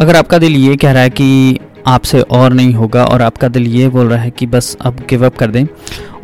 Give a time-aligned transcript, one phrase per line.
[0.00, 3.66] अगर आपका दिल ये कह रहा है कि आपसे और नहीं होगा और आपका दिल
[3.66, 5.66] ये बोल रहा है कि बस अब गिव अप कर दें,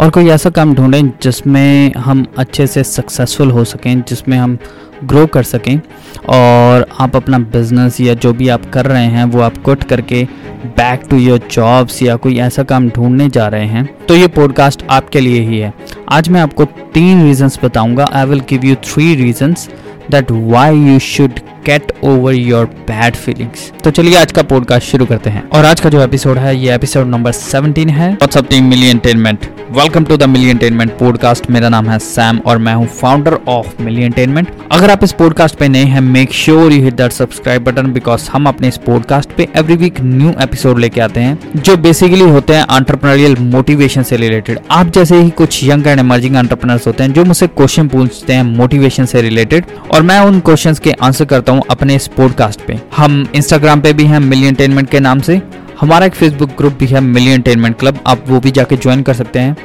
[0.00, 4.56] और कोई ऐसा काम ढूंढें जिसमें हम अच्छे से सक्सेसफुल हो सकें, जिसमें हम
[5.04, 5.80] ग्रो कर सकें,
[6.28, 10.24] और आप अपना बिज़नेस या जो भी आप कर रहे हैं, वो आप कुट करके
[10.66, 14.84] बैक टू योर जॉब्स या कोई ऐसा काम ढूँढने जा रहे हैं तो ये पॉडकास्ट
[14.90, 15.72] आपके लिए ही है।
[16.08, 16.64] आज मैं आपको
[16.94, 19.68] तीन रीजंस बताऊँगा। I will give you three reasons
[20.10, 25.06] that why you should get over your bad feelings तो चलिए आज का पॉडकास्ट शुरू
[25.06, 28.98] करते हैं। और आज का जो एपिसोड है, ये एपिसोड नंबर 17 है। Team million
[28.98, 33.38] entertainment welcome to the million entertainment podcast मेरा नाम है सैम और मैं हूँ फाउंडर
[33.48, 37.12] ऑफ़ मिलियन टेनमेंट अगर आप इस पॉडकास्ट पे नए हैं make sure you hit that
[37.12, 41.38] subscribe button because हम अपने इस पॉडकास्ट पे एवरी वीक न्यू एपिसोड लेके आते हैं,
[41.56, 46.36] जो बेसिकली होते हैं एंटरप्रेन्योरियल मोटिवेशन से रिलेटेड आप जैसे ही कुछ यंग एंड इमर्जिंग
[46.36, 50.74] एंटरप्रेनर्स होते हैं, जो मुझसे क्वेश्चन पूछते हैं मोटिवेशन से रिलेटेड और मैं उन क्वेश्चन
[50.74, 54.90] के आंसर करता हूँ अपने इस पॉडकास्ट पे। हम इंस्टाग्राम पे भी हैं मिली एंटेनमेंट
[54.90, 55.40] के नाम से।
[55.80, 59.14] हमारा एक फेसबुक ग्रुप भी है मिली एंटेनमेंट क्लब आप वो भी जाके ज्वाइन कर
[59.14, 59.56] सकते हैं।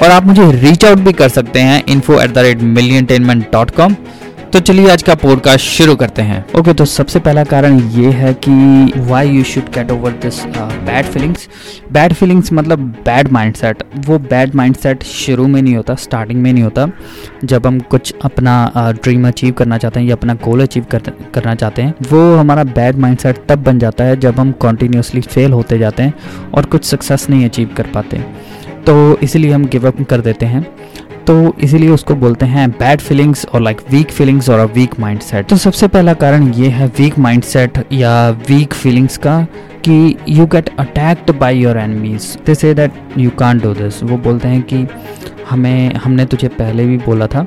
[0.00, 3.50] और आप मुझे रीच आउट भी कर सकते हैं info at the rate milli entertainment
[3.52, 3.96] dot com
[4.54, 8.10] तो चलिए आज का पॉडकास्ट शुरू करते हैं। ओके okay, तो सबसे पहला कारण ये
[8.10, 11.48] है कि why you should get over this bad feelings
[11.92, 16.62] bad feelings मतलब बैड माइंडसेट वो बैड माइंडसेट शुरू में नहीं होता स्टार्टिंग में नहीं
[16.62, 16.86] होता।
[17.44, 21.02] जब हम कुछ अपना ड्रीम uh, अचीव करना चाहते हैं या अपना गोल अचीव कर,
[21.34, 25.52] करना चाहते हैं वो हमारा बैड माइंडसेट तब बन जाता है जब हम कॉन्टीन्यूसली फेल
[25.52, 26.14] होते जाते हैं
[26.54, 28.24] और कुछ सक्सेस नहीं अचीव कर पाते।
[28.86, 30.66] तो इसीलिए हम गिव अप कर देते हैं।
[31.26, 35.46] तो इसीलिए उसको बोलते हैं बैड फीलिंग्स और लाइक वीक फीलिंग्स और अ वीक माइंडसेट
[35.46, 39.40] तो सबसे पहला कारण ये है वीक माइंडसेट या वीक फीलिंग्स का
[39.84, 44.16] कि you get attacked by your enemies they say that you can't do this वो
[44.18, 44.86] बोलते हैं कि
[45.50, 47.46] हमें, हमने तुझे पहले भी बोला था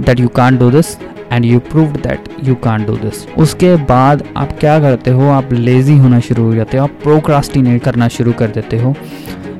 [0.00, 0.96] that you can't do this
[1.32, 5.28] and you prove that you can't do this उसके बाद आप क्या करते हो?
[5.28, 8.94] आप लेज़ी होना शुरू हो जाते हो, आप प्रोक्रास्टिनेट करना शुरू कर देते हो।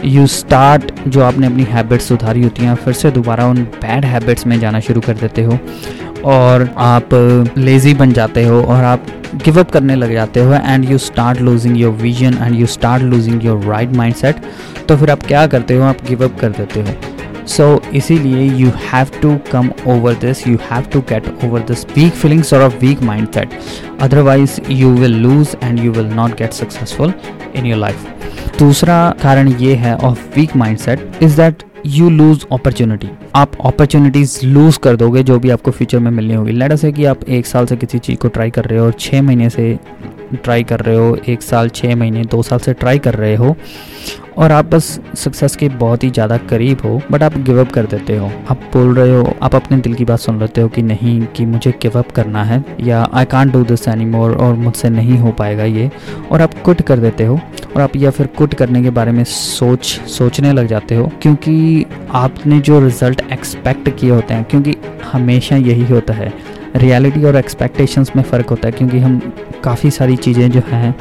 [0.04, 4.46] यू स्टार्ट जो आपने अपनी हैबिट्स सुधारी होती हैं, फिर से दोबारा उन बैड हैबिट्स
[4.46, 5.58] में जाना शुरू कर देते हो
[6.24, 7.08] और आप
[7.58, 11.40] लेज़ी बन जाते हो और आप गिव अप करने लग जाते हो and you start
[11.40, 14.34] losing your vision and you start losing your right mind
[14.88, 15.82] तो फिर आप क्या करते हो?
[15.82, 17.13] आप गिव अप कर देते हो।
[17.48, 22.12] So, इसीलिए you have to come over this you have to get over this weak
[22.12, 23.48] feelings और a weak mind set
[24.00, 27.12] otherwise you will lose and you will not get successful
[27.56, 28.06] in your life
[28.58, 34.76] दूसरा कारण ये है of weak mindset is that you lose opportunity आप opportunities lose
[34.76, 36.52] कर दोगे जो भी आपको फ्यूचर में मिलनी होगी.
[36.52, 38.92] लेटर से कि आप एक साल से किसी चीज़ को ट्राई कर रहे हो और
[38.92, 39.78] छः महीने से
[40.34, 43.56] ट्राई कर रहे हो, एक साल छः महीने, दो साल से ट्राई कर रहे हो,
[44.38, 47.86] और आप बस सक्सेस के बहुत ही ज़्यादा करीब हो बट आप गिव अप कर
[47.86, 50.82] देते हो। आप बोल रहे हो, आप अपने दिल की बात सुन लेते हो कि
[50.82, 54.54] नहीं, कि मुझे गिव अप करना है, या I can't do this any more और
[54.54, 55.90] मुझसे नहीं हो पाएगा ये,
[56.30, 57.38] और आप कुट कर देते हो,
[57.76, 61.86] और आप या फिर कुट करने के बारे में सोच, सोचने लग जाते हो, क्योंकि
[62.14, 64.74] आपने जो रिज़ल्ट एक्सपेक्ट किए होते हैं, क्योंकि
[65.12, 66.32] हमेशा यही होता है।
[66.76, 69.18] रियलिटी और एक्सपेक्टेशंस में फ़र्क होता है क्योंकि हम
[69.64, 70.94] काफ़ी सारी चीज़ें जो हैं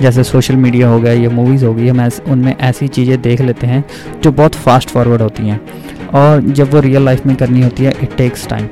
[0.00, 3.40] जैसे सोशल मीडिया हो गया या मूवीज़ हो गई हम ऐस, उनमें ऐसी चीज़ें देख
[3.40, 3.84] लेते हैं
[4.22, 5.60] जो बहुत फास्ट फॉरवर्ड होती हैं।
[6.14, 8.66] और जब वो रियल लाइफ में करनी होती है इट टेक्स टाइम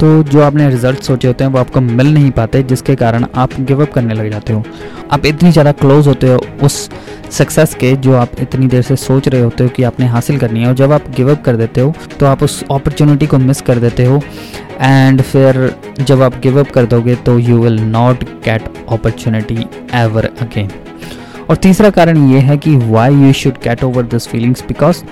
[0.00, 3.60] तो जो आपने रिज़ल्ट सोचे होते हैं, वो आपको मिल नहीं पाते, जिसके कारण आप
[3.60, 4.64] गिव अप करने लग जाते हो।
[5.12, 6.88] आप इतनी ज़्यादा क्लोज होते हो उस
[7.32, 10.60] सक्सेस के जो आप इतनी देर से सोच रहे होते हो कि आपने हासिल करनी
[10.60, 13.60] है, और जब आप गिव अप कर देते हो तो आप उस अपॉर्चुनिटी को मिस
[13.62, 14.20] कर देते हो
[14.80, 20.30] एंड फिर जब आप गिव अप कर दोगे तो you will not get opportunity ever
[20.40, 20.70] again
[21.50, 25.02] और तीसरा कारण ये है कि why you should get over this feelings because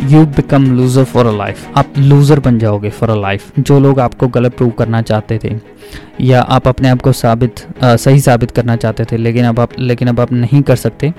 [0.00, 4.00] you become loser for a life आप लूज़र बन जाओगे फॉर अ लाइफ जो लोग
[4.00, 5.54] आपको गलत प्रूव करना चाहते थे
[6.20, 9.78] या आप अपने आप को साबित आ, सही साबित करना चाहते थे लेकिन अब आप
[9.78, 11.12] लेकिन अब आप नहीं कर सकते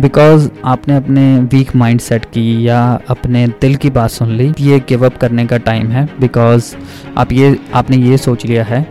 [0.00, 4.78] बिकॉज़ आपने अपने वीक माइंड सेट की या अपने दिल की बात सुन ली ये
[4.88, 6.74] गिव अप करने का टाइम है बिकॉज़
[7.18, 8.82] आप ये आपने ये सोच लिया है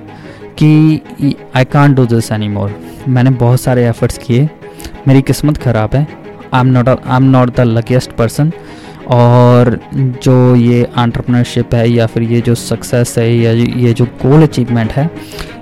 [0.59, 2.75] कि I can't do this any more
[3.07, 4.49] मैंने बहुत सारे एफर्ट्स किए
[5.07, 6.07] मेरी किस्मत ख़राब है
[6.53, 8.51] I am not I am not the luckiest person
[9.07, 9.79] और
[10.23, 14.91] जो ये आंट्रप्रनरशिप है या फिर ये जो सक्सेस है या ये जो गोल अचीवमेंट
[14.91, 15.09] है,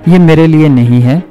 [0.08, 1.22] ये मेरे लिए नहीं है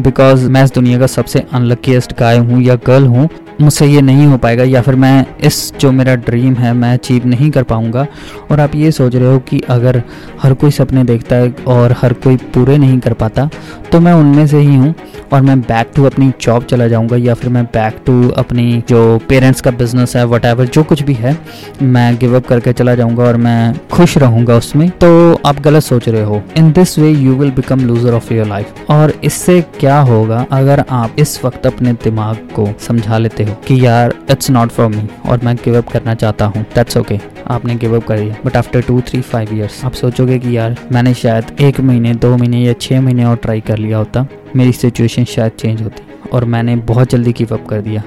[0.00, 3.28] बिकॉज़ मैं इस दुनिया का सबसे अनलकीस्ट गाय हूँ या गर्ल हूँ।
[3.60, 7.26] मुझसे ये नहीं हो पाएगा या फिर मैं इस जो मेरा ड्रीम है, मैं अचीव
[7.26, 8.06] नहीं कर पाऊँगा।
[8.50, 10.02] और आप ये सोच रहे हो कि अगर
[10.42, 13.48] हर कोई सपने देखता है और हर कोई पूरे नहीं कर पाता
[13.96, 14.94] तो मैं उनमें से ही हूँ
[15.32, 18.98] और मैं बैक टू अपनी जॉब चला जाऊँगा या फिर मैं बैक टू अपनी जो
[19.28, 21.36] पेरेंट्स का बिज़नेस है वट जो कुछ भी है,
[21.82, 25.08] मैं गिव अप करके चला जाऊँगा और मैं खुश रहूँगा उसमें। तो
[25.46, 28.90] आप गलत सोच रहे हो। In this way you will become loser of your life
[28.90, 33.84] और इससे क्या होगा, अगर आप इस वक्त अपने दिमाग को समझा लेते हो कि
[33.86, 37.18] यार इट्स नॉट फॉर मी और मैं गिव अप करना चाहता हूँ दैट्स ओके
[37.50, 40.76] आपने गिव अप कर दिया but after two three five years आप सोचोगे कि यार,
[40.92, 44.26] मैंने शायद एक महीने, दो महीने या छः महीने और ट्राई कर लिया होता.
[44.56, 46.02] मेरी सिचुएशन शायद चेंज होती.
[46.32, 48.02] और मैंने बहुत जल्दी गिव अप कर दिया.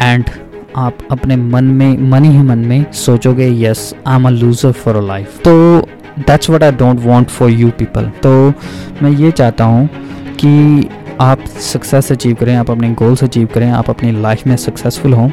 [0.00, 0.30] एंड
[0.76, 4.96] आप अपने मन में, मन ही मन में सोचोगे yes I am a loser for
[4.96, 5.80] a life तो
[6.18, 8.32] that's what I don't want for you people तो
[9.02, 9.88] मैं ये चाहता हूँ
[10.40, 10.88] कि
[11.20, 15.28] आप सक्सेस अचीव करें, आप अपने गोल्स अचीव करें, आप अपनी लाइफ में सक्सेसफुल हों.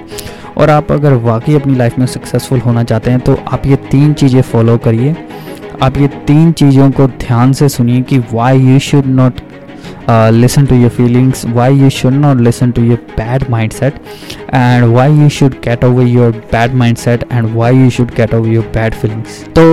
[0.59, 4.13] और आप अगर वाकई अपनी लाइफ में सक्सेसफुल होना चाहते हैं तो आप ये तीन
[4.13, 5.15] चीज़ें फॉलो करिए।
[5.81, 9.39] आप ये तीन चीज़ों को ध्यान से सुनिए कि why you should not
[10.09, 13.93] listen to your feelings why you should you listen to your bad mind set
[14.53, 18.33] and why you should get get your bad mind set and why you should get
[18.33, 19.63] over your bad feelings तो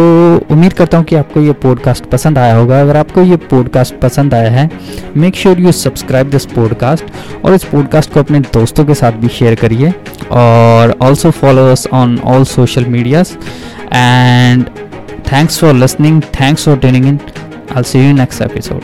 [0.50, 4.34] उम्मीद करता हूँ कि आपको ये podcast पसंद आया होगा। अगर आपको ये पॉडकास्ट पसंद
[4.34, 4.70] आया है
[5.16, 7.04] make sure you subscribe this podcast
[7.44, 9.92] और इस पॉडकास्ट को अपने दोस्तों के साथ भी शेयर करिए,
[10.30, 13.36] और also followers on all social medias
[13.92, 14.64] and
[15.32, 17.18] thanks for listening thanks for tuning in
[17.76, 18.80] all see you next episode